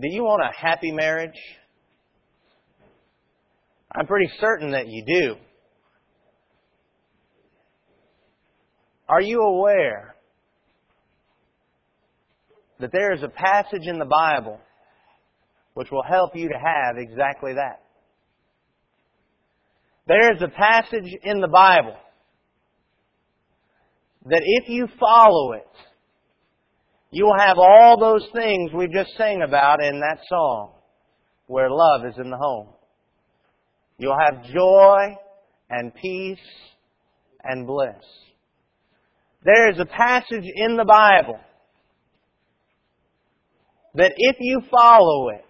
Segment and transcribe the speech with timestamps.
[0.00, 1.38] Do you want a happy marriage?
[3.92, 5.34] I'm pretty certain that you do.
[9.08, 10.14] Are you aware
[12.78, 14.60] that there is a passage in the Bible
[15.74, 17.82] which will help you to have exactly that?
[20.06, 21.96] There is a passage in the Bible
[24.26, 25.66] that if you follow it,
[27.10, 30.72] you will have all those things we just sang about in that song,
[31.46, 32.68] where love is in the home.
[33.98, 35.16] You'll have joy
[35.70, 36.38] and peace
[37.42, 38.04] and bliss.
[39.44, 41.38] There is a passage in the Bible
[43.94, 45.44] that if you follow it,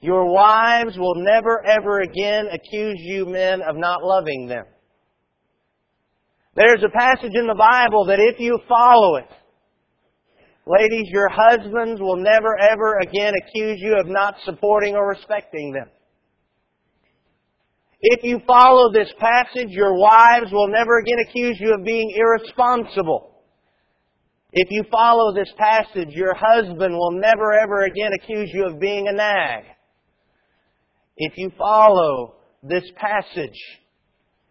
[0.00, 4.64] your wives will never ever again accuse you men of not loving them.
[6.56, 9.28] There's a passage in the Bible that if you follow it,
[10.66, 15.88] ladies, your husbands will never ever again accuse you of not supporting or respecting them.
[18.00, 23.30] If you follow this passage, your wives will never again accuse you of being irresponsible.
[24.52, 29.08] If you follow this passage, your husband will never ever again accuse you of being
[29.08, 29.64] a nag.
[31.16, 33.58] If you follow this passage,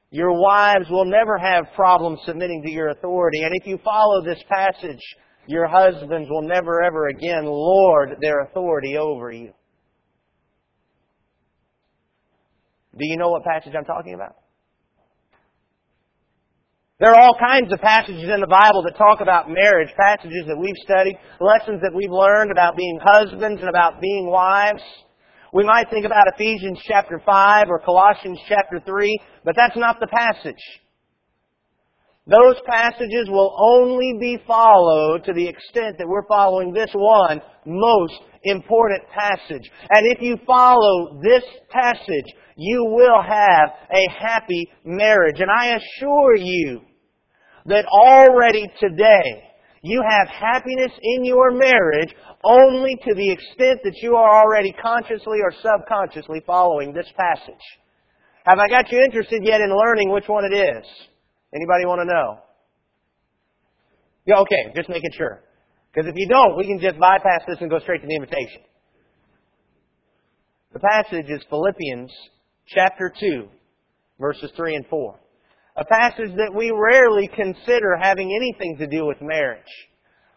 [0.09, 3.43] your wives will never have problems submitting to your authority.
[3.43, 5.01] And if you follow this passage,
[5.47, 9.53] your husbands will never ever again lord their authority over you.
[12.97, 14.35] Do you know what passage I'm talking about?
[16.99, 20.55] There are all kinds of passages in the Bible that talk about marriage, passages that
[20.55, 24.81] we've studied, lessons that we've learned about being husbands and about being wives.
[25.53, 30.07] We might think about Ephesians chapter 5 or Colossians chapter 3, but that's not the
[30.07, 30.63] passage.
[32.25, 38.13] Those passages will only be followed to the extent that we're following this one most
[38.43, 39.69] important passage.
[39.89, 45.41] And if you follow this passage, you will have a happy marriage.
[45.41, 46.81] And I assure you
[47.65, 49.43] that already today,
[49.81, 55.39] you have happiness in your marriage only to the extent that you are already consciously
[55.41, 57.53] or subconsciously following this passage.
[58.45, 60.85] Have I got you interested yet in learning which one it is?
[61.55, 62.39] Anybody want to know?
[64.25, 65.43] Yeah, okay, just making sure.
[65.93, 68.61] Because if you don't, we can just bypass this and go straight to the invitation.
[70.73, 72.11] The passage is Philippians
[72.67, 73.47] chapter 2,
[74.19, 75.19] verses 3 and 4
[75.75, 79.73] a passage that we rarely consider having anything to do with marriage.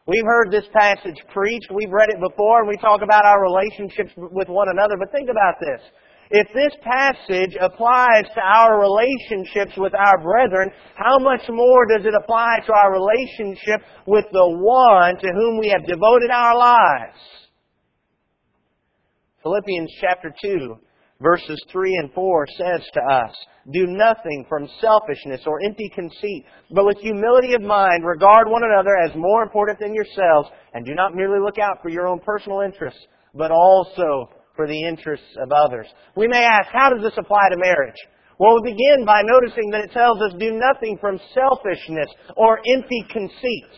[0.06, 4.12] We've heard this passage preached, we've read it before, and we talk about our relationships
[4.16, 5.82] with one another, but think about this.
[6.30, 12.14] If this passage applies to our relationships with our brethren, how much more does it
[12.14, 17.18] apply to our relationship with the one to whom we have devoted our lives?
[19.42, 20.76] Philippians chapter 2
[21.20, 23.34] verses 3 and 4 says to us,
[23.72, 28.96] Do nothing from selfishness or empty conceit, but with humility of mind regard one another
[28.98, 32.60] as more important than yourselves, and do not merely look out for your own personal
[32.60, 33.00] interests,
[33.34, 35.86] but also for the interests of others.
[36.16, 38.00] We may ask, how does this apply to marriage?
[38.38, 43.04] Well, we begin by noticing that it tells us do nothing from selfishness or empty
[43.10, 43.70] conceit.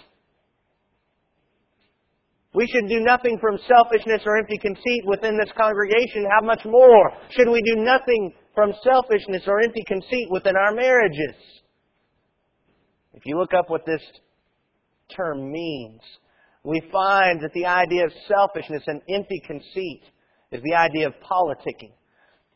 [2.55, 6.27] We should do nothing from selfishness or empty conceit within this congregation.
[6.31, 11.37] How much more should we do nothing from selfishness or empty conceit within our marriages?
[13.13, 14.03] If you look up what this
[15.15, 16.01] term means,
[16.65, 20.03] we find that the idea of selfishness and empty conceit
[20.53, 21.93] is the idea of politicking.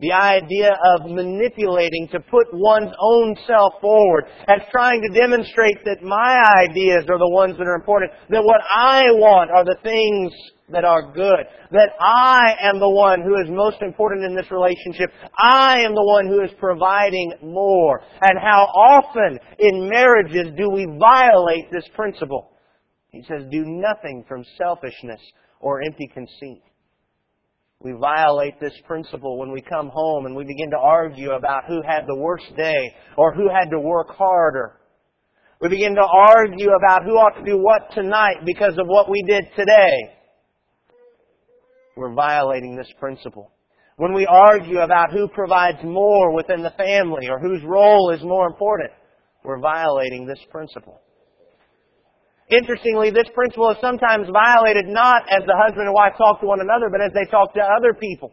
[0.00, 6.02] The idea of manipulating to put one's own self forward as trying to demonstrate that
[6.02, 10.32] my ideas are the ones that are important, that what I want are the things
[10.70, 15.10] that are good, that I am the one who is most important in this relationship.
[15.38, 18.00] I am the one who is providing more.
[18.22, 22.50] And how often in marriages do we violate this principle?
[23.10, 25.20] He says, do nothing from selfishness
[25.60, 26.62] or empty conceit.
[27.82, 31.82] We violate this principle when we come home and we begin to argue about who
[31.82, 34.78] had the worst day or who had to work harder.
[35.60, 39.22] We begin to argue about who ought to do what tonight because of what we
[39.22, 39.96] did today.
[41.96, 43.52] We're violating this principle.
[43.96, 48.46] When we argue about who provides more within the family or whose role is more
[48.46, 48.90] important,
[49.44, 51.00] we're violating this principle.
[52.50, 56.60] Interestingly, this principle is sometimes violated not as the husband and wife talk to one
[56.60, 58.32] another, but as they talk to other people.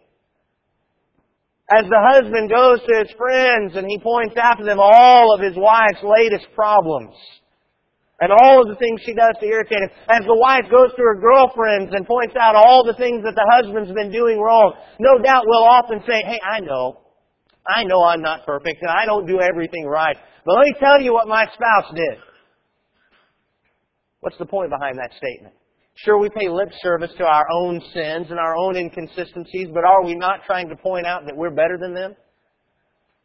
[1.72, 5.40] As the husband goes to his friends and he points out to them all of
[5.40, 7.16] his wife's latest problems.
[8.20, 9.90] and all of the things she does to irritate him.
[10.10, 13.48] As the wife goes to her girlfriends and points out all the things that the
[13.48, 17.00] husband's been doing wrong, no doubt we'll often say, hey, I know.
[17.66, 20.18] I know I'm not perfect and I don't do everything right.
[20.46, 22.18] But let me tell you what my spouse did.
[24.21, 25.54] What's the point behind that statement?
[25.95, 30.06] Sure, we pay lip service to our own sins and our own inconsistencies, but are
[30.06, 32.16] we not trying to point out that we're better than them?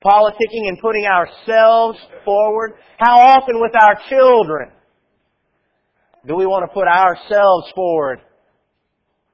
[0.05, 2.73] Politicking and putting ourselves forward.
[2.99, 4.70] How often with our children
[6.26, 8.20] do we want to put ourselves forward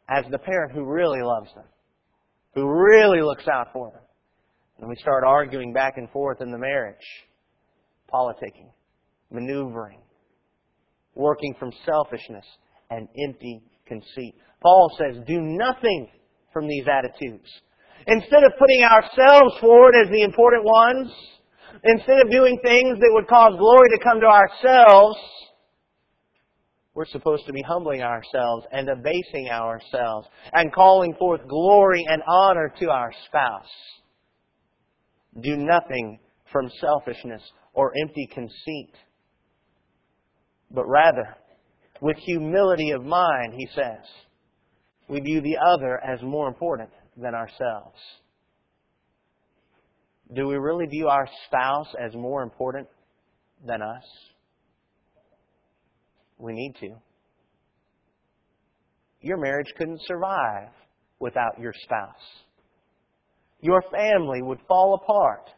[0.08, 1.64] as the parent who really loves them,
[2.54, 4.02] who really looks out for them?
[4.80, 6.96] And we start arguing back and forth in the marriage,
[8.12, 8.70] politicking,
[9.30, 9.99] maneuvering,
[11.14, 12.44] working from selfishness
[12.90, 14.34] and empty conceit.
[14.62, 16.08] Paul says, do nothing
[16.52, 17.48] from these attitudes.
[18.06, 21.12] Instead of putting ourselves forward as the important ones,
[21.84, 25.18] instead of doing things that would cause glory to come to ourselves,
[26.94, 32.72] we're supposed to be humbling ourselves and abasing ourselves and calling forth glory and honor
[32.80, 33.70] to our spouse.
[35.40, 36.18] Do nothing
[36.52, 37.42] from selfishness
[37.74, 38.92] or empty conceit,
[40.70, 41.36] but rather,
[42.00, 44.04] with humility of mind, he says,
[45.08, 47.98] we view the other as more important than ourselves.
[50.32, 52.86] Do we really view our spouse as more important
[53.66, 54.04] than us?
[56.38, 56.94] We need to.
[59.20, 60.68] Your marriage couldn't survive
[61.18, 62.14] without your spouse.
[63.60, 65.50] Your family would fall apart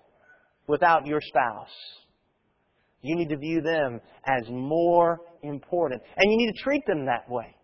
[0.66, 1.68] without your spouse.
[3.02, 6.02] You need to view them as more important.
[6.16, 7.56] And you need to treat them that way.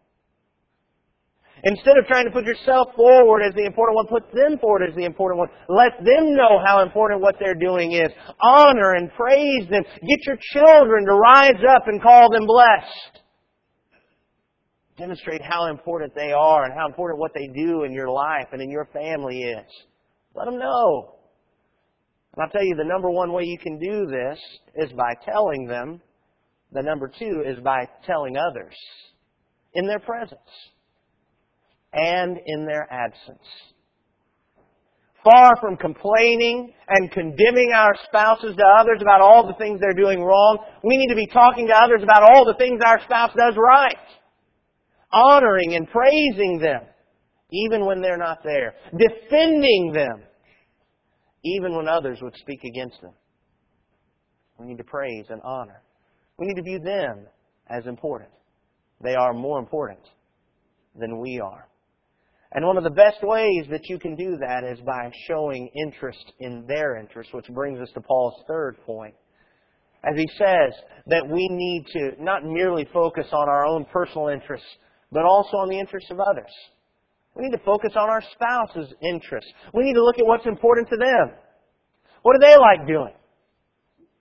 [1.65, 4.95] Instead of trying to put yourself forward as the important one, put them forward as
[4.95, 5.49] the important one.
[5.69, 8.09] Let them know how important what they're doing is.
[8.41, 9.83] Honor and praise them.
[9.83, 13.23] Get your children to rise up and call them blessed.
[14.99, 18.61] Demonstrate how important they are and how important what they do in your life and
[18.61, 19.67] in your family is.
[20.35, 21.18] Let them know.
[22.35, 24.39] And I'll tell you the number one way you can do this
[24.77, 26.01] is by telling them.
[26.73, 28.75] The number two is by telling others
[29.75, 30.41] in their presence
[31.93, 33.43] and in their absence.
[35.25, 40.23] Far from complaining and condemning our spouses to others about all the things they're doing
[40.23, 43.55] wrong, we need to be talking to others about all the things our spouse does
[43.57, 43.97] right.
[45.13, 46.83] Honoring and praising them,
[47.51, 48.75] even when they're not there.
[48.97, 50.23] Defending them,
[51.45, 53.13] even when others would speak against them.
[54.59, 55.83] We need to praise and honor.
[56.39, 57.27] We need to view them
[57.69, 58.31] as important.
[59.03, 60.01] They are more important
[60.99, 61.69] than we are.
[62.53, 66.33] And one of the best ways that you can do that is by showing interest
[66.41, 69.15] in their interest, which brings us to Paul's third point.
[70.03, 70.73] As he says
[71.09, 74.67] that we need to not merely focus on our own personal interests,
[75.13, 76.51] but also on the interests of others.
[77.39, 79.53] We need to focus on our spouse's interests.
[79.73, 81.39] We need to look at what's important to them.
[82.23, 83.15] What do they like doing?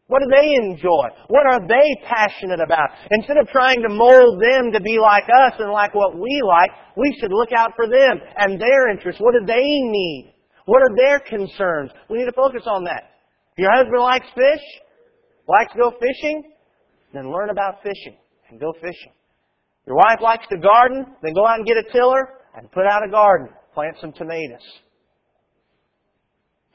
[0.06, 1.10] What do they enjoy?
[1.28, 2.90] What are they passionate about?
[3.12, 6.70] Instead of trying to mold them to be like us and like what we like,
[6.96, 9.20] we should look out for them and their interests.
[9.20, 10.34] What do they need?
[10.66, 11.92] What are their concerns?
[12.10, 13.18] We need to focus on that.
[13.58, 14.64] If your husband likes fish,
[15.50, 16.44] likes to go fishing,
[17.14, 18.18] then learn about fishing
[18.50, 19.12] and go fishing.
[19.88, 23.06] Your wife likes to garden, then go out and get a tiller and put out
[23.06, 23.50] a garden.
[23.74, 24.66] Plant some tomatoes.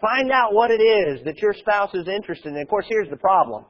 [0.00, 2.60] Find out what it is that your spouse is interested in.
[2.60, 3.64] Of course, here's the problem.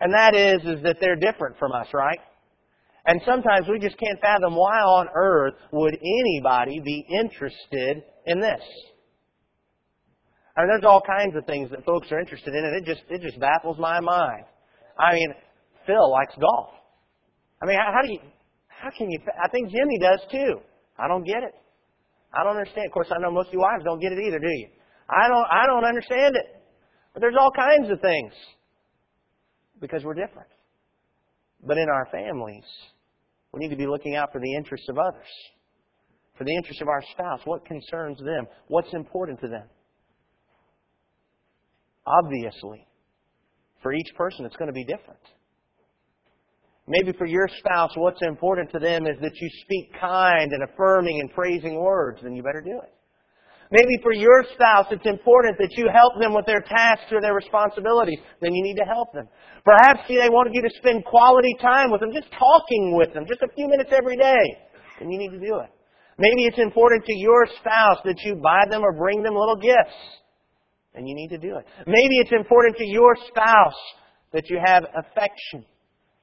[0.00, 2.18] And that is, is that they're different from us, right?
[3.06, 8.62] And sometimes we just can't fathom why on earth would anybody be interested in this.
[10.56, 13.02] I mean, there's all kinds of things that folks are interested in, and it just
[13.10, 14.44] it just baffles my mind.
[14.98, 15.34] I mean,
[15.86, 16.70] Phil likes golf.
[17.60, 18.20] I mean, how, how do you?
[18.68, 19.18] How can you?
[19.42, 20.60] I think Jimmy does too.
[20.98, 21.54] I don't get it.
[22.32, 22.86] I don't understand.
[22.86, 24.68] Of course, I know most of you wives don't get it either, do you?
[25.08, 26.46] I don't, I don't understand it.
[27.12, 28.32] But there's all kinds of things.
[29.80, 30.48] Because we're different.
[31.66, 32.64] But in our families,
[33.52, 35.26] we need to be looking out for the interests of others.
[36.36, 37.40] For the interests of our spouse.
[37.44, 38.46] What concerns them?
[38.68, 39.66] What's important to them?
[42.06, 42.86] Obviously,
[43.82, 45.20] for each person, it's going to be different.
[46.86, 51.20] Maybe for your spouse, what's important to them is that you speak kind and affirming
[51.20, 52.92] and praising words, then you better do it.
[53.70, 57.34] Maybe for your spouse, it's important that you help them with their tasks or their
[57.34, 58.18] responsibilities.
[58.40, 59.26] Then you need to help them.
[59.64, 63.40] Perhaps they want you to spend quality time with them, just talking with them, just
[63.40, 64.44] a few minutes every day.
[65.00, 65.70] Then you need to do it.
[66.18, 69.96] Maybe it's important to your spouse that you buy them or bring them little gifts.
[70.94, 71.64] Then you need to do it.
[71.86, 73.80] Maybe it's important to your spouse
[74.32, 75.64] that you have affection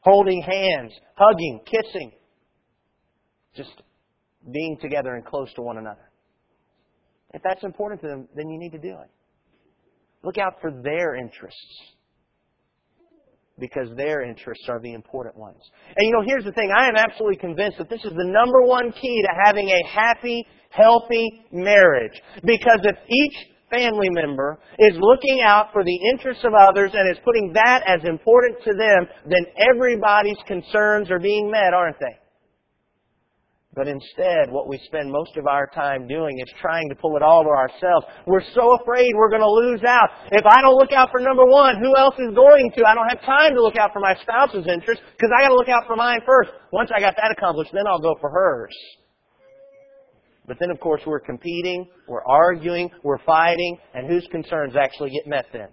[0.01, 2.12] holding hands, hugging, kissing,
[3.55, 3.72] just
[4.51, 6.10] being together and close to one another.
[7.34, 9.10] If that's important to them, then you need to do it.
[10.24, 11.91] Look out for their interests
[13.60, 15.62] because their interests are the important ones.
[15.96, 16.72] And you know, here's the thing.
[16.75, 20.43] I am absolutely convinced that this is the number one key to having a happy,
[20.70, 22.20] healthy marriage.
[22.43, 27.18] Because if each family member is looking out for the interests of others and is
[27.24, 32.22] putting that as important to them, then everybody's concerns are being met, aren't they?
[33.74, 37.24] But instead, what we spend most of our time doing is trying to pull it
[37.24, 38.06] all to ourselves.
[38.28, 40.10] We're so afraid we're going to lose out.
[40.30, 42.86] If I don't look out for number one, who else is going to?
[42.86, 45.56] I don't have time to look out for my spouse's interest because I got to
[45.56, 46.51] look out for mine first.
[46.74, 48.75] Once I got that accomplished, then I'll go for hers.
[50.48, 55.28] But then, of course, we're competing, we're arguing, we're fighting, and whose concerns actually get
[55.28, 55.68] met then?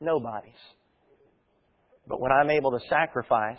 [0.00, 0.52] Nobody's.
[2.06, 3.58] But when I'm able to sacrifice,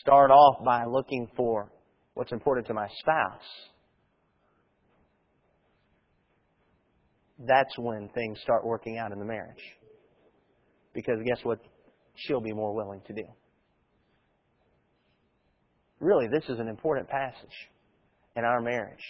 [0.00, 1.70] start off by looking for
[2.14, 3.42] what's important to my spouse,
[7.46, 9.62] that's when things start working out in the marriage.
[10.94, 11.58] Because guess what?
[12.16, 13.22] She'll be more willing to do.
[16.00, 17.54] Really, this is an important passage
[18.38, 19.04] in our marriage.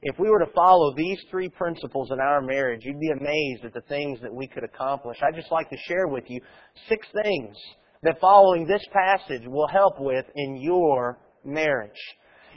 [0.00, 3.74] If we were to follow these three principles in our marriage, you'd be amazed at
[3.74, 5.18] the things that we could accomplish.
[5.22, 6.40] I'd just like to share with you
[6.88, 7.56] six things
[8.02, 11.90] that following this passage will help with in your marriage.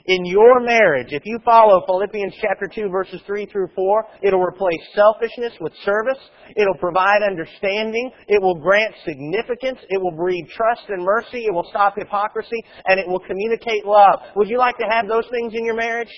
[0.06, 4.80] In your marriage, if you follow Philippians chapter 2 verses 3 through 4, it'll replace
[4.94, 6.18] selfishness with service.
[6.56, 8.10] It'll provide understanding.
[8.28, 9.78] It will grant significance.
[9.88, 11.44] It will breed trust and mercy.
[11.46, 12.64] It will stop hypocrisy.
[12.86, 14.20] And it will communicate love.
[14.36, 16.12] Would you like to have those things in your marriage?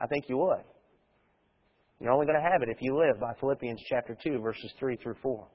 [0.00, 0.64] I think you would.
[2.00, 4.96] You're only going to have it if you live by Philippians chapter 2 verses 3
[4.96, 5.46] through 4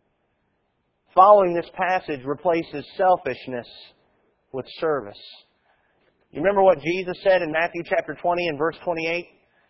[1.14, 3.68] following this passage replaces selfishness
[4.52, 5.20] with service.
[6.34, 9.28] You remember what Jesus said in Matthew chapter 20 and verse 28?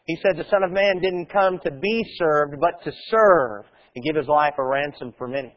[0.08, 3.66] He said, The Son of Man didn't come to be served, but to serve
[3.96, 5.54] and give his life a ransom for many.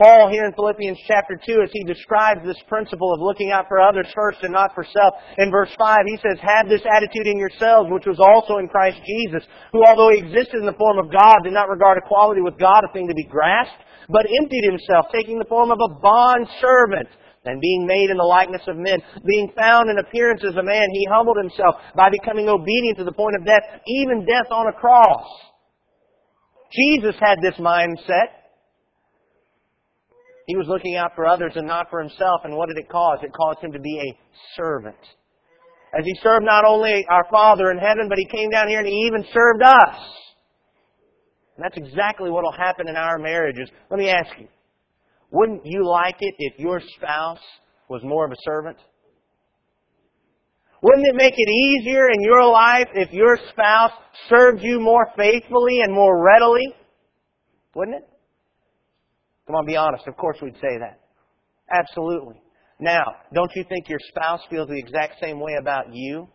[0.00, 3.84] Paul here in Philippians chapter 2, as he describes this principle of looking out for
[3.84, 7.36] others first and not for self, in verse 5 he says, Have this attitude in
[7.36, 11.12] yourselves, which was also in Christ Jesus, who although he existed in the form of
[11.12, 15.12] God, did not regard equality with God a thing to be grasped, but emptied himself,
[15.12, 17.08] taking the form of a bond servant.
[17.44, 20.88] And being made in the likeness of men, being found in appearance as a man,
[20.92, 24.72] he humbled himself by becoming obedient to the point of death, even death on a
[24.72, 25.26] cross.
[26.70, 28.36] Jesus had this mindset.
[30.46, 32.42] He was looking out for others and not for himself.
[32.44, 33.18] And what did it cause?
[33.22, 34.18] It caused him to be a
[34.56, 35.00] servant.
[35.98, 38.86] As he served not only our Father in heaven, but he came down here and
[38.86, 39.96] he even served us.
[41.56, 43.68] And that's exactly what will happen in our marriages.
[43.90, 44.48] Let me ask you,
[45.30, 47.38] wouldn't you like it if your spouse
[47.88, 48.76] was more of a servant?
[50.82, 53.92] Wouldn't it make it easier in your life if your spouse
[54.28, 56.74] served you more faithfully and more readily?
[57.74, 58.08] Wouldn't it?
[59.46, 60.06] Come on, be honest.
[60.06, 61.00] Of course we'd say that.
[61.70, 62.40] Absolutely.
[62.80, 66.28] Now, don't you think your spouse feels the exact same way about you?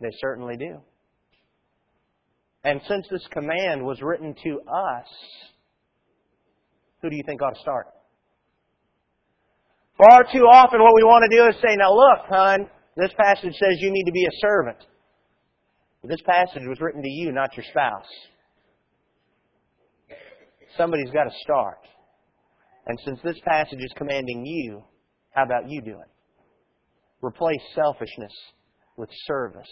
[0.00, 0.80] They certainly do.
[2.64, 5.06] And since this command was written to us,
[7.02, 7.86] who do you think ought to start?
[9.96, 13.54] Far too often what we want to do is say, now look, hon, this passage
[13.54, 14.78] says you need to be a servant.
[16.04, 18.06] This passage was written to you, not your spouse.
[20.76, 21.78] Somebody's got to start.
[22.86, 24.82] And since this passage is commanding you,
[25.30, 26.10] how about you do it?
[27.20, 28.32] Replace selfishness
[28.96, 29.68] with service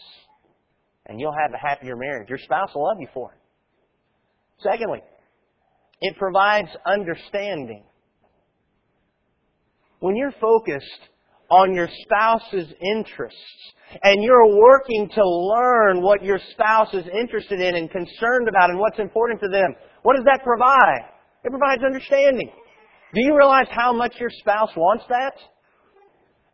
[1.06, 2.28] and you'll have a happier marriage.
[2.28, 3.38] Your spouse will love you for it.
[4.62, 5.00] Secondly,
[6.00, 7.84] it provides understanding.
[10.00, 11.08] When you're focused
[11.50, 13.72] on your spouse's interests
[14.02, 18.78] and you're working to learn what your spouse is interested in and concerned about and
[18.78, 21.10] what's important to them, what does that provide?
[21.44, 22.50] It provides understanding.
[23.14, 25.34] Do you realize how much your spouse wants that?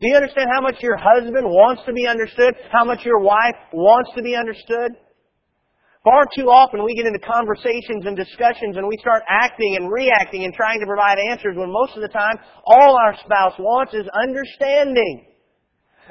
[0.01, 2.55] Do you understand how much your husband wants to be understood?
[2.71, 4.93] How much your wife wants to be understood?
[6.05, 10.45] Far too often we get into conversations and discussions and we start acting and reacting
[10.45, 14.07] and trying to provide answers when most of the time all our spouse wants is
[14.11, 15.27] understanding.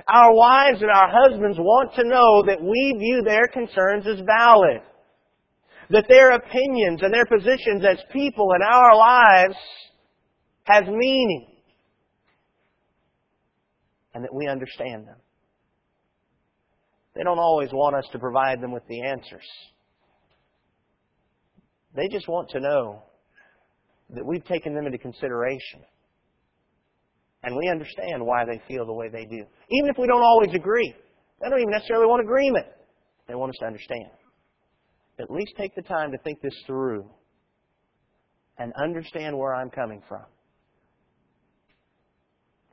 [0.07, 4.81] Our wives and our husbands want to know that we view their concerns as valid.
[5.89, 9.57] That their opinions and their positions as people in our lives
[10.63, 11.48] has meaning
[14.13, 15.17] and that we understand them.
[17.13, 19.43] They don't always want us to provide them with the answers.
[21.95, 23.03] They just want to know
[24.12, 25.81] that we've taken them into consideration.
[27.43, 29.43] And we understand why they feel the way they do.
[29.69, 30.93] Even if we don't always agree.
[31.41, 32.67] They don't even necessarily want agreement.
[33.27, 34.12] They want us to understand.
[35.19, 37.10] At least take the time to think this through
[38.57, 40.25] and understand where I'm coming from.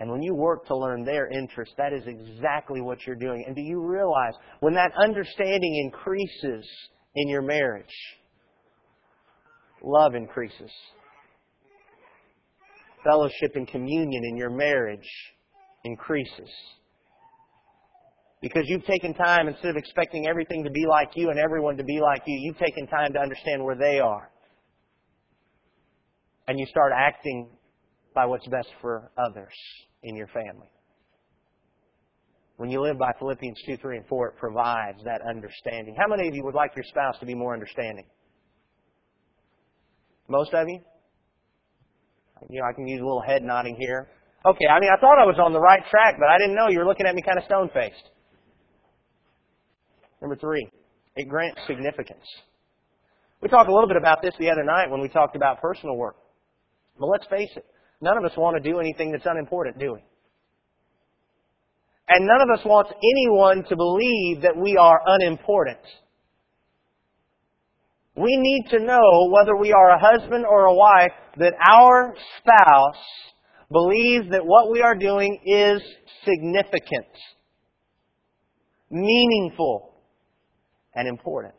[0.01, 3.45] And when you work to learn their interest, that is exactly what you're doing.
[3.47, 6.69] And do you realize when that understanding increases
[7.17, 7.87] in your marriage,
[9.83, 10.71] love increases?
[13.05, 15.09] Fellowship and communion in your marriage
[15.85, 16.51] increases.
[18.41, 21.85] Because you've taken time, instead of expecting everything to be like you and everyone to
[21.85, 24.31] be like you, you've taken time to understand where they are.
[26.47, 27.51] And you start acting
[28.15, 29.53] by what's best for others
[30.03, 30.69] in your family.
[32.57, 35.95] When you live by Philippians 2, 3, and 4, it provides that understanding.
[35.97, 38.05] How many of you would like your spouse to be more understanding?
[40.29, 40.81] Most of you?
[42.49, 44.09] You know, I can use a little head nodding here.
[44.47, 46.69] Okay, I mean, I thought I was on the right track, but I didn't know
[46.69, 48.09] you were looking at me kind of stone faced.
[50.21, 50.69] Number three,
[51.17, 52.25] it grants significance.
[53.41, 55.97] We talked a little bit about this the other night when we talked about personal
[55.97, 56.17] work.
[56.99, 57.67] But let's face it,
[58.01, 60.05] none of us want to do anything that's unimportant, do we?
[62.09, 65.79] And none of us wants anyone to believe that we are unimportant.
[68.19, 73.05] We need to know whether we are a husband or a wife that our spouse
[73.71, 75.81] believes that what we are doing is
[76.25, 77.07] significant,
[78.91, 79.95] meaningful,
[80.95, 81.55] and important.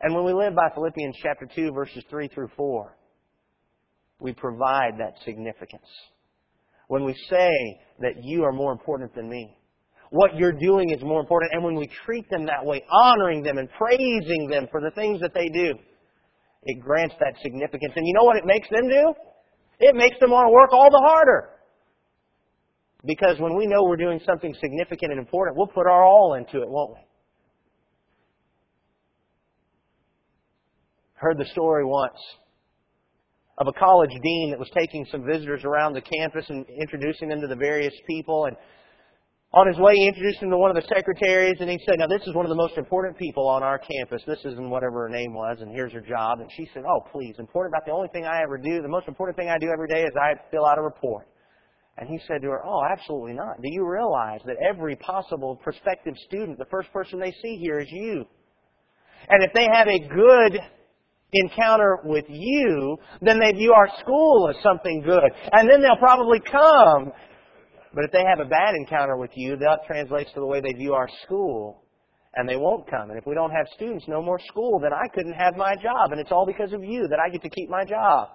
[0.00, 2.96] And when we live by Philippians chapter 2 verses 3 through 4,
[4.18, 5.86] we provide that significance.
[6.88, 7.52] When we say
[8.00, 9.56] that you are more important than me,
[10.12, 13.56] what you're doing is more important, and when we treat them that way, honoring them
[13.56, 15.72] and praising them for the things that they do,
[16.64, 17.94] it grants that significance.
[17.96, 19.14] And you know what it makes them do?
[19.80, 21.48] It makes them want to work all the harder.
[23.06, 26.60] Because when we know we're doing something significant and important, we'll put our all into
[26.60, 27.00] it, won't we?
[31.14, 32.18] Heard the story once
[33.56, 37.40] of a college dean that was taking some visitors around the campus and introducing them
[37.40, 38.44] to the various people.
[38.44, 38.56] And
[39.54, 42.06] on his way, he introduced him to one of the secretaries, and he said, "Now
[42.06, 44.22] this is one of the most important people on our campus.
[44.26, 47.38] This isn't whatever her name was, and here's her job." And she said, "Oh, please,
[47.38, 48.80] important about the only thing I ever do.
[48.80, 51.26] The most important thing I do every day is I fill out a report."
[51.98, 53.60] And he said to her, Oh, absolutely not.
[53.60, 57.88] Do you realize that every possible prospective student, the first person they see here is
[57.90, 58.24] you?
[59.28, 60.58] And if they have a good
[61.32, 65.30] encounter with you, then they view our school as something good.
[65.52, 67.12] And then they'll probably come.
[67.94, 70.72] But if they have a bad encounter with you, that translates to the way they
[70.72, 71.84] view our school.
[72.34, 73.10] And they won't come.
[73.10, 76.12] And if we don't have students, no more school, then I couldn't have my job.
[76.12, 78.28] And it's all because of you that I get to keep my job.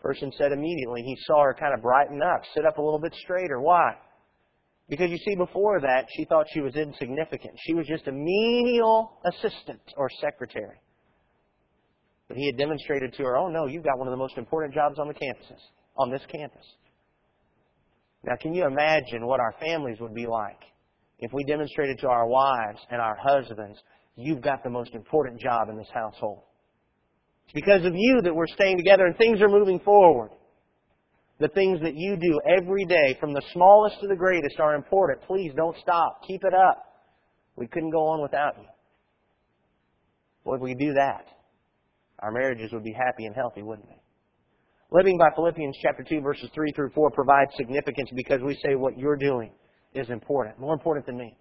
[0.00, 3.14] Person said immediately he saw her kind of brighten up, sit up a little bit
[3.22, 3.60] straighter.
[3.60, 3.92] Why?
[4.88, 7.54] Because you see, before that, she thought she was insignificant.
[7.66, 10.80] She was just a menial assistant or secretary.
[12.28, 14.74] But he had demonstrated to her, oh no, you've got one of the most important
[14.74, 15.60] jobs on the campuses,
[15.96, 16.64] on this campus.
[18.26, 20.60] Now, can you imagine what our families would be like
[21.20, 23.78] if we demonstrated to our wives and our husbands,
[24.16, 26.42] you've got the most important job in this household?
[27.44, 30.30] It's because of you that we're staying together and things are moving forward.
[31.38, 35.22] The things that you do every day, from the smallest to the greatest, are important.
[35.26, 36.22] Please don't stop.
[36.26, 36.82] Keep it up.
[37.54, 38.66] We couldn't go on without you.
[40.44, 41.26] Well, if we do that,
[42.20, 44.00] our marriages would be happy and healthy, wouldn't they?
[44.92, 48.96] Living by Philippians chapter 2 verses 3 through 4 provides significance because we say what
[48.96, 49.50] you're doing
[49.94, 51.36] is important, more important than me.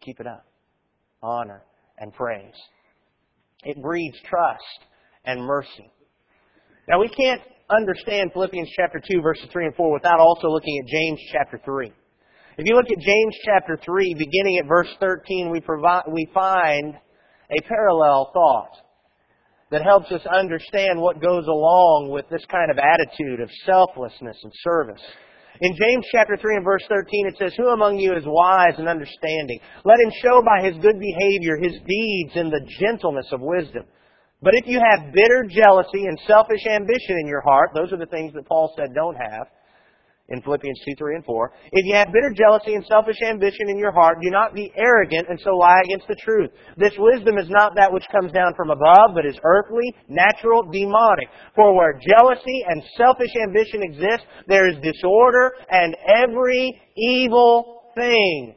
[0.00, 0.44] Keep it up.
[1.22, 1.62] Honor
[1.98, 2.54] and praise.
[3.62, 4.88] It breeds trust
[5.24, 5.92] and mercy.
[6.88, 10.88] Now we can't understand Philippians chapter 2 verses 3 and 4 without also looking at
[10.88, 11.92] James chapter 3.
[12.58, 16.94] If you look at James chapter 3, beginning at verse 13, we, provide, we find
[17.50, 18.72] a parallel thought
[19.72, 24.52] that helps us understand what goes along with this kind of attitude of selflessness and
[24.62, 25.00] service.
[25.60, 28.86] In James chapter 3 and verse 13 it says, Who among you is wise and
[28.86, 29.58] understanding?
[29.84, 33.84] Let him show by his good behavior his deeds in the gentleness of wisdom.
[34.42, 38.12] But if you have bitter jealousy and selfish ambition in your heart, those are the
[38.12, 39.48] things that Paul said don't have
[40.28, 41.52] in Philippians 2, 3, and 4.
[41.72, 45.28] If you have bitter jealousy and selfish ambition in your heart, do not be arrogant
[45.28, 46.50] and so lie against the truth.
[46.76, 51.28] This wisdom is not that which comes down from above, but is earthly, natural, demonic.
[51.54, 58.54] For where jealousy and selfish ambition exist, there is disorder and every evil thing.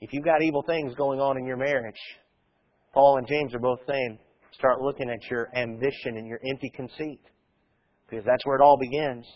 [0.00, 2.00] If you've got evil things going on in your marriage,
[2.94, 4.18] Paul and James are both saying,
[4.52, 7.20] start looking at your ambition and your empty conceit.
[8.08, 9.26] Because that's where it all begins.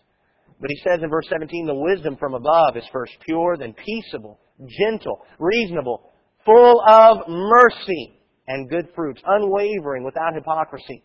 [0.60, 4.38] But he says in verse 17, the wisdom from above is first pure, then peaceable,
[4.78, 6.10] gentle, reasonable,
[6.44, 11.02] full of mercy and good fruits, unwavering, without hypocrisy.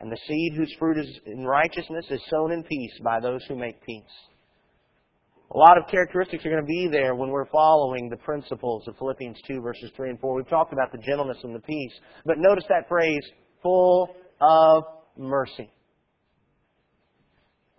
[0.00, 3.56] And the seed whose fruit is in righteousness is sown in peace by those who
[3.56, 4.02] make peace.
[5.52, 8.96] A lot of characteristics are going to be there when we're following the principles of
[8.98, 10.34] Philippians 2 verses 3 and 4.
[10.34, 11.92] We've talked about the gentleness and the peace.
[12.24, 13.22] But notice that phrase,
[13.62, 14.84] full of
[15.18, 15.70] mercy.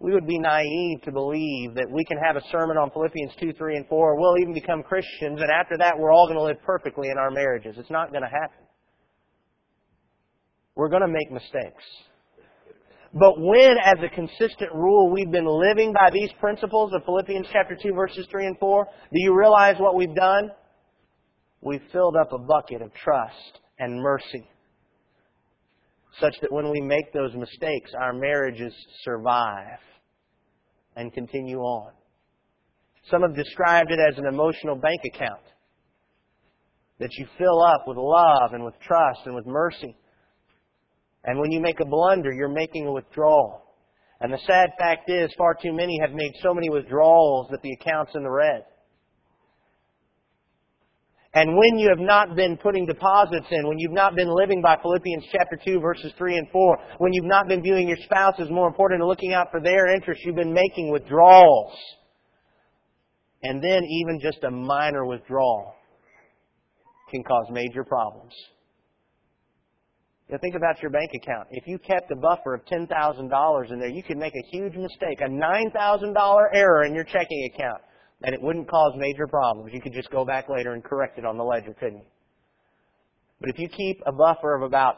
[0.01, 3.53] We would be naive to believe that we can have a sermon on Philippians 2,
[3.53, 4.19] 3, and 4.
[4.19, 7.29] We'll even become Christians, and after that, we're all going to live perfectly in our
[7.29, 7.75] marriages.
[7.77, 8.65] It's not going to happen.
[10.73, 11.83] We're going to make mistakes.
[13.13, 17.77] But when, as a consistent rule, we've been living by these principles of Philippians chapter
[17.79, 20.49] 2, verses 3 and 4, do you realize what we've done?
[21.61, 24.47] We've filled up a bucket of trust and mercy
[26.19, 29.77] such that when we make those mistakes, our marriages survive
[30.95, 31.91] and continue on.
[33.09, 35.41] Some have described it as an emotional bank account
[36.99, 39.95] that you fill up with love and with trust and with mercy.
[41.23, 43.63] And when you make a blunder, you're making a withdrawal.
[44.19, 47.73] And the sad fact is, far too many have made so many withdrawals that the
[47.73, 48.65] account's in the red.
[51.33, 54.75] And when you have not been putting deposits in, when you've not been living by
[54.81, 58.49] Philippians chapter 2 verses 3 and 4, when you've not been viewing your spouse as
[58.49, 61.71] more important and looking out for their interests, you've been making withdrawals.
[63.43, 65.73] And then even just a minor withdrawal
[67.09, 68.33] can cause major problems.
[70.29, 71.47] Now think about your bank account.
[71.51, 75.21] If you kept a buffer of $10,000 in there, you could make a huge mistake,
[75.21, 77.81] a $9,000 error in your checking account
[78.23, 79.71] and it wouldn't cause major problems.
[79.73, 82.05] You could just go back later and correct it on the ledger, couldn't you?
[83.39, 84.95] But if you keep a buffer of about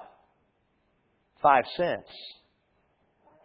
[1.41, 2.09] five cents,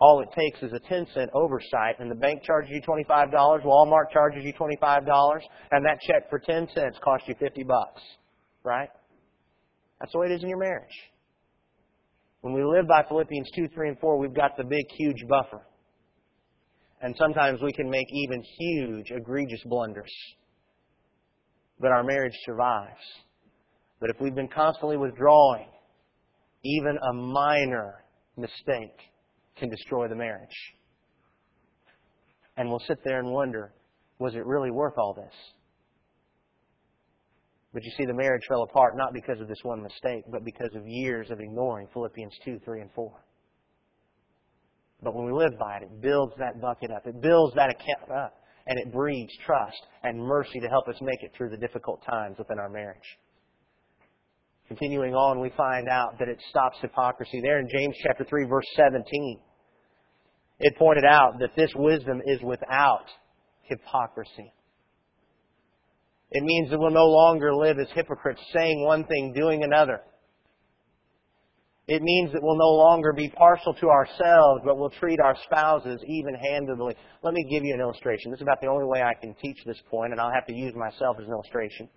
[0.01, 3.33] all it takes is a 10 cent oversight, and the bank charges you $25,
[3.65, 5.41] Walmart charges you $25,
[5.73, 8.03] and that check for 10 cents costs you 50 bucks.
[8.65, 8.89] Right?
[10.01, 10.95] That's the way it is in your marriage.
[12.41, 15.63] When we live by Philippians 2, 3, and 4, we've got the big, huge buffer.
[17.01, 20.13] And sometimes we can make even huge, egregious blunders.
[21.79, 23.01] But our marriage survives.
[24.01, 25.69] But if we've been constantly withdrawing,
[26.65, 28.05] even a minor
[28.37, 28.97] mistake
[29.57, 30.75] can destroy the marriage.
[32.57, 33.73] And we'll sit there and wonder,
[34.19, 35.35] was it really worth all this?
[37.73, 40.75] But you see, the marriage fell apart not because of this one mistake, but because
[40.75, 43.13] of years of ignoring Philippians 2, 3, and 4.
[45.03, 47.07] But when we live by it, it builds that bucket up.
[47.07, 48.35] It builds that account up.
[48.67, 52.37] And it breeds trust and mercy to help us make it through the difficult times
[52.39, 53.17] within our marriage.
[54.69, 57.41] Continuing on, we find out that it stops hypocrisy.
[57.41, 59.41] There in James chapter 3, verse 17,
[60.61, 63.07] it pointed out that this wisdom is without
[63.63, 64.53] hypocrisy.
[66.31, 70.03] It means that we'll no longer live as hypocrites, saying one thing, doing another.
[71.89, 75.99] It means that we'll no longer be partial to ourselves, but we'll treat our spouses
[76.07, 76.95] even-handedly.
[77.23, 78.31] Let me give you an illustration.
[78.31, 80.55] This is about the only way I can teach this point, and I'll have to
[80.55, 81.89] use myself as an illustration.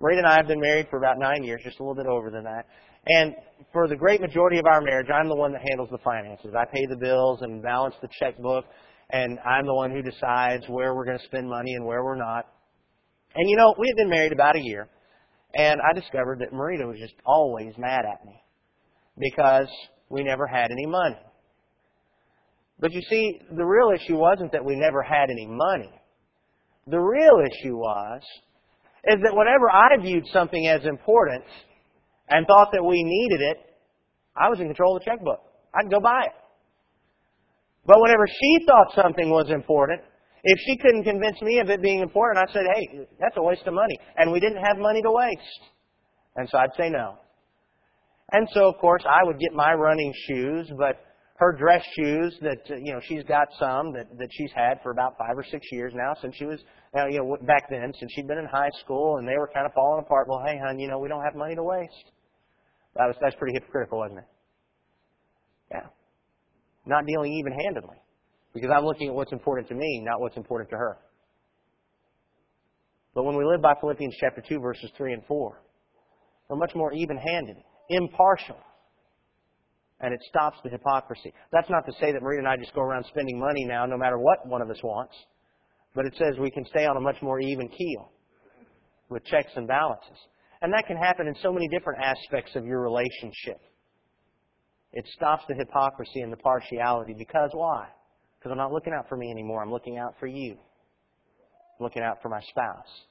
[0.00, 2.30] Marie and I have been married for about nine years, just a little bit over
[2.30, 2.64] than that.
[3.06, 3.34] And
[3.70, 6.54] for the great majority of our marriage, I'm the one that handles the finances.
[6.56, 8.64] I pay the bills and balance the checkbook,
[9.10, 12.16] and I'm the one who decides where we're going to spend money and where we're
[12.16, 12.46] not.
[13.34, 14.88] And you know, we had been married about a year,
[15.54, 18.40] and I discovered that Marita was just always mad at me
[19.18, 19.68] because
[20.08, 21.18] we never had any money.
[22.80, 25.90] But you see, the real issue wasn't that we never had any money.
[26.86, 28.22] The real issue was,
[29.04, 31.44] is that whenever I viewed something as important
[32.28, 33.56] and thought that we needed it,
[34.36, 35.40] I was in control of the checkbook.
[35.74, 36.32] I'd go buy it.
[37.84, 40.02] But whenever she thought something was important,
[40.44, 43.66] if she couldn't convince me of it being important, I said, hey, that's a waste
[43.66, 43.98] of money.
[44.16, 45.62] And we didn't have money to waste.
[46.36, 47.18] And so I'd say no.
[48.30, 51.00] And so, of course, I would get my running shoes, but
[51.38, 54.90] her dress shoes that uh, you know she's got some that that she's had for
[54.90, 56.58] about five or six years now since she was
[56.96, 59.64] uh, you know back then since she'd been in high school and they were kind
[59.64, 60.26] of falling apart.
[60.28, 62.10] Well, hey, hon, you know we don't have money to waste.
[62.96, 64.28] That was that's pretty hypocritical, wasn't it?
[65.70, 65.86] Yeah,
[66.86, 67.96] not dealing even-handedly
[68.52, 70.98] because I'm looking at what's important to me, not what's important to her.
[73.14, 75.62] But when we live by Philippians chapter two verses three and four,
[76.48, 77.56] we're much more even-handed
[77.88, 78.56] impartial.
[80.00, 81.32] And it stops the hypocrisy.
[81.50, 83.96] That's not to say that Maria and I just go around spending money now no
[83.96, 85.14] matter what one of us wants.
[85.94, 88.12] But it says we can stay on a much more even keel
[89.08, 90.16] with checks and balances.
[90.62, 93.60] And that can happen in so many different aspects of your relationship.
[94.92, 97.88] It stops the hypocrisy and the partiality because why?
[98.38, 99.62] Because I'm not looking out for me anymore.
[99.62, 100.52] I'm looking out for you.
[100.52, 103.06] I'm looking out for my spouse.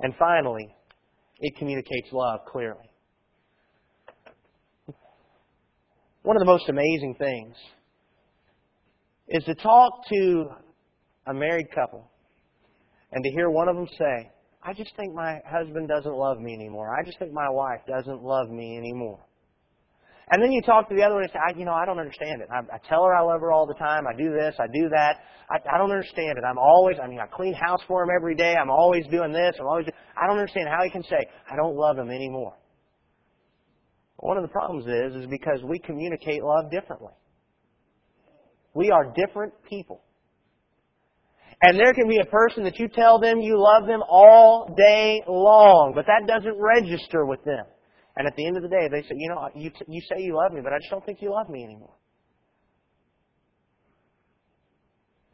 [0.00, 0.74] And finally,
[1.40, 2.90] it communicates love clearly.
[6.26, 7.54] One of the most amazing things
[9.28, 10.46] is to talk to
[11.28, 12.10] a married couple
[13.12, 16.52] and to hear one of them say, I just think my husband doesn't love me
[16.52, 16.92] anymore.
[16.98, 19.20] I just think my wife doesn't love me anymore.
[20.28, 22.00] And then you talk to the other one and say, I, you know, I don't
[22.00, 22.48] understand it.
[22.50, 24.02] I, I tell her I love her all the time.
[24.08, 24.56] I do this.
[24.58, 25.18] I do that.
[25.48, 26.44] I, I don't understand it.
[26.44, 28.56] I'm always, I mean, I clean house for him every day.
[28.56, 29.54] I'm always doing this.
[29.60, 29.86] I'm always,
[30.20, 32.56] I don't understand how he can say, I don't love him anymore.
[34.18, 37.12] One of the problems is, is because we communicate love differently.
[38.74, 40.02] We are different people.
[41.62, 45.22] And there can be a person that you tell them you love them all day
[45.26, 47.64] long, but that doesn't register with them.
[48.16, 50.36] And at the end of the day, they say, you know, you, you say you
[50.36, 51.94] love me, but I just don't think you love me anymore.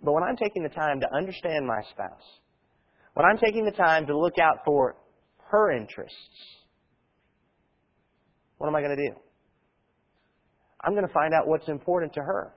[0.02, 2.26] But when I'm taking the time to understand my spouse,
[3.14, 4.96] when I'm taking the time to look out for
[5.50, 6.61] her interests,
[8.62, 9.16] what am I going to do?
[10.84, 12.54] I'm going to find out what's important to her.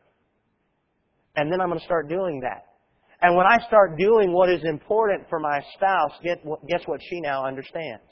[1.36, 2.66] And then I'm going to start doing that.
[3.24, 7.44] And when I start doing what is important for my spouse, guess what she now
[7.44, 8.04] understands?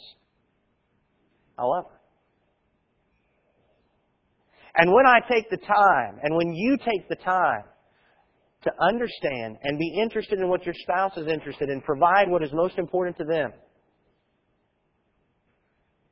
[1.56, 2.00] I love her.
[4.76, 7.66] And when I take the time, and when you take the time
[8.64, 12.50] to understand and be interested in what your spouse is interested in, provide what is
[12.54, 13.52] most important to them.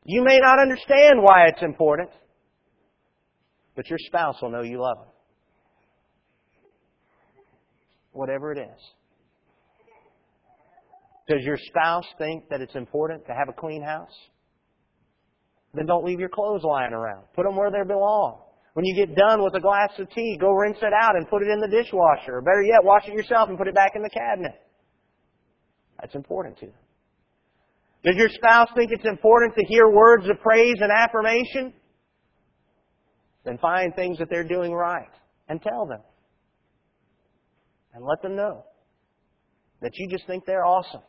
[0.04, 2.10] You may not understand why it's important,
[3.76, 5.08] but your spouse will know you love them.
[8.12, 8.82] Whatever it is.
[11.28, 14.14] Does your spouse think that it's important to have a clean house?
[15.74, 17.24] Then don't leave your clothes lying around.
[17.34, 18.42] Put them where they belong.
[18.74, 21.42] When you get done with a glass of tea, go rinse it out and put
[21.42, 22.38] it in the dishwasher.
[22.38, 24.60] Or better yet, wash it yourself and put it back in the cabinet.
[26.00, 26.76] That's important to them.
[28.04, 31.74] Does your spouse think it's important to hear words of praise and affirmation?
[33.44, 35.10] Then find things that they're doing right
[35.50, 36.02] and tell them.
[37.94, 38.66] And let them know
[39.82, 41.02] that you just think they're awesome.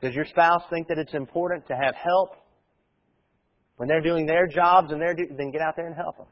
[0.00, 2.36] Does your spouse think that it's important to have help
[3.76, 6.26] when they're doing their jobs and they're do- then get out there and help them.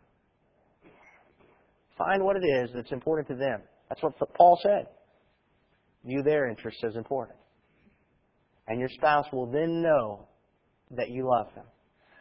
[1.98, 3.60] Find what it is that's important to them.
[3.88, 4.86] That's what Paul said.
[6.04, 7.38] View their interests as important.
[8.72, 10.26] And your spouse will then know
[10.92, 11.66] that you love them.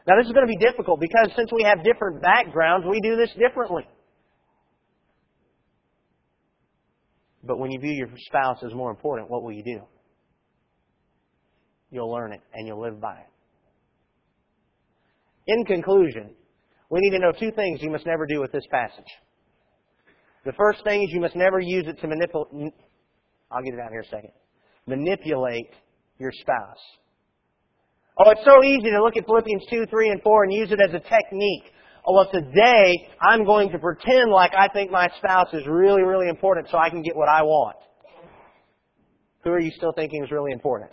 [0.05, 3.15] Now this is going to be difficult because since we have different backgrounds, we do
[3.15, 3.87] this differently.
[7.41, 9.79] But when you view your spouse as more important, what will you do?
[11.89, 13.29] You'll learn it and you'll live by it.
[15.47, 16.31] In conclusion,
[16.89, 19.07] we need to know two things you must never do with this passage.
[20.43, 22.73] The first thing is you must never use it to manipulate.
[23.49, 24.31] I'll get it out here a second.
[24.85, 25.71] Manipulate
[26.19, 26.79] your spouse.
[28.17, 30.79] Oh, it's so easy to look at Philippians 2, 3, and 4 and use it
[30.81, 31.63] as a technique.
[32.05, 36.29] Oh, well, today I'm going to pretend like I think my spouse is really, really
[36.29, 37.77] important so I can get what I want.
[39.43, 40.91] Who are you still thinking is really important?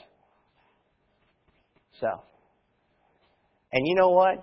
[2.01, 2.09] So.
[3.73, 4.39] And you know what?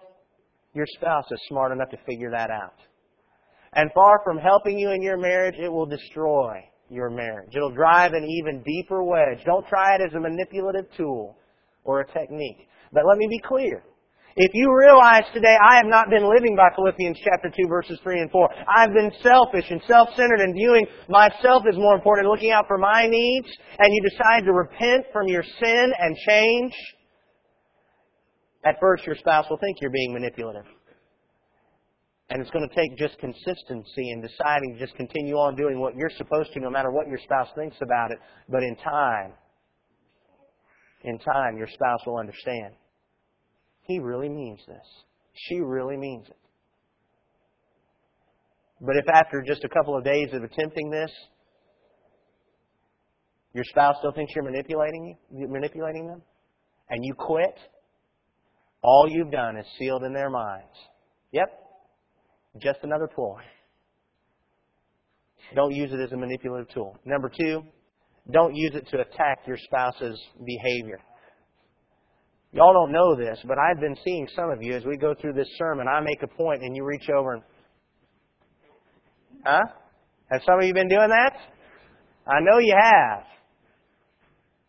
[0.74, 2.76] Your spouse is smart enough to figure that out.
[3.74, 7.56] And far from helping you in your marriage, it will destroy your marriage.
[7.56, 9.44] It'll drive an even deeper wedge.
[9.46, 11.38] Don't try it as a manipulative tool
[11.84, 12.68] or a technique.
[12.92, 13.84] But let me be clear.
[14.38, 18.20] If you realize today I have not been living by Philippians chapter 2 verses 3
[18.20, 22.66] and 4, I've been selfish and self-centered and viewing myself as more important, looking out
[22.68, 23.48] for my needs,
[23.80, 26.74] and you decide to repent from your sin and change,
[28.66, 30.66] at first, your spouse will think you're being manipulative.
[32.30, 35.96] And it's going to take just consistency in deciding to just continue on doing what
[35.96, 38.18] you're supposed to, no matter what your spouse thinks about it.
[38.50, 39.34] But in time,
[41.04, 42.74] in time, your spouse will understand.
[43.84, 44.88] He really means this.
[45.34, 46.38] She really means it.
[48.82, 51.12] But if after just a couple of days of attempting this,
[53.54, 56.22] your spouse still thinks you're manipulating you, manipulating them,
[56.90, 57.56] and you quit,
[58.82, 60.74] all you've done is sealed in their minds.
[61.32, 61.65] Yep,
[62.60, 63.42] just another ploy.
[65.56, 66.98] Don't use it as a manipulative tool.
[67.06, 67.62] Number two,
[68.32, 71.00] don't use it to attack your spouse's behavior.
[72.52, 75.34] Y'all don't know this, but I've been seeing some of you as we go through
[75.34, 75.88] this sermon.
[75.88, 77.44] I make a point and you reach over and,
[79.46, 79.62] huh?
[80.32, 81.34] Have some of you been doing that?
[82.26, 83.24] I know you have.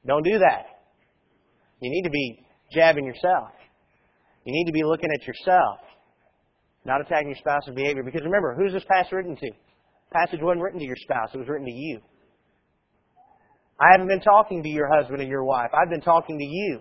[0.06, 0.66] Don't do that.
[1.80, 2.40] You need to be
[2.72, 3.50] jabbing yourself.
[4.44, 5.78] You need to be looking at yourself,
[6.86, 8.02] not attacking your spouse's behavior.
[8.02, 9.50] Because remember, who's this passage written to?
[10.12, 12.00] Passage wasn't written to your spouse, it was written to you.
[13.78, 15.70] I haven't been talking to your husband and your wife.
[15.74, 16.80] I've been talking to you.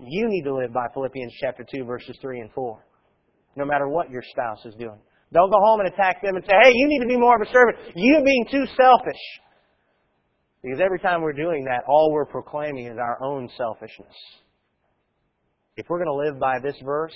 [0.00, 2.84] You need to live by Philippians chapter 2, verses 3 and 4.
[3.54, 4.98] No matter what your spouse is doing.
[5.32, 7.42] Don't go home and attack them and say, hey, you need to be more of
[7.46, 7.78] a servant.
[7.94, 9.20] You're being too selfish.
[10.62, 14.14] Because every time we're doing that, all we're proclaiming is our own selfishness.
[15.76, 17.14] If we're going to live by this verse,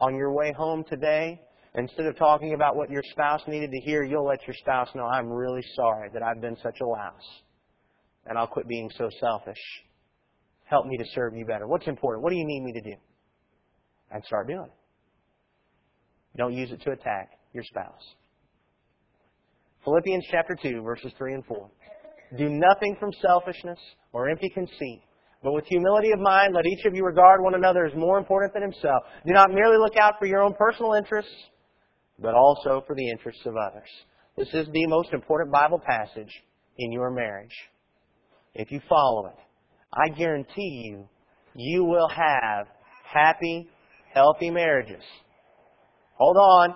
[0.00, 1.40] on your way home today,
[1.74, 5.04] instead of talking about what your spouse needed to hear, you'll let your spouse know,
[5.04, 7.42] I'm really sorry that I've been such a louse.
[8.26, 9.60] And I'll quit being so selfish.
[10.64, 11.66] Help me to serve you better.
[11.66, 12.24] What's important?
[12.24, 12.96] What do you need me to do?
[14.10, 16.36] And start doing it.
[16.36, 18.02] Don't use it to attack your spouse.
[19.84, 21.70] Philippians chapter 2, verses 3 and 4.
[22.36, 23.78] Do nothing from selfishness
[24.12, 25.02] or empty conceit,
[25.46, 28.52] but with humility of mind, let each of you regard one another as more important
[28.52, 29.04] than himself.
[29.24, 31.30] Do not merely look out for your own personal interests,
[32.18, 33.86] but also for the interests of others.
[34.36, 36.32] This is the most important Bible passage
[36.78, 37.54] in your marriage.
[38.54, 39.36] If you follow it,
[39.94, 41.08] I guarantee you,
[41.54, 42.66] you will have
[43.04, 43.68] happy,
[44.12, 45.04] healthy marriages.
[46.14, 46.74] Hold on.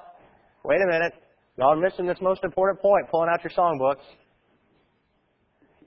[0.65, 1.15] Wait a minute.
[1.59, 4.07] Y'all are missing this most important point, pulling out your songbooks.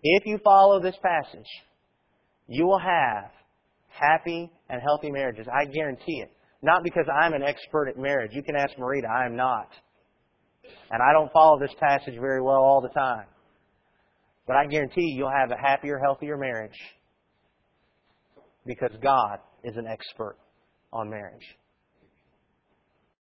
[0.04, 1.48] If you follow this passage,
[2.48, 3.32] you will have
[3.90, 5.48] happy and healthy marriages.
[5.48, 6.32] I guarantee it.
[6.62, 8.32] Not because I'm an expert at marriage.
[8.34, 9.10] You can ask Marita.
[9.10, 9.70] I am not.
[10.92, 13.26] And I don't follow this passage very well all the time.
[14.48, 16.78] But I guarantee you, you'll have a happier, healthier marriage
[18.66, 20.38] because God is an expert
[20.92, 21.44] on marriage.